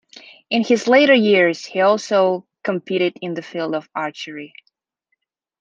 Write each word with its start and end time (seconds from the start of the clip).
In 0.49 0.63
his 0.63 0.87
later 0.87 1.13
years 1.13 1.63
he 1.63 1.79
also 1.81 2.47
competed 2.63 3.15
in 3.21 3.35
the 3.35 3.43
field 3.43 3.75
of 3.75 3.87
archery. 3.93 4.51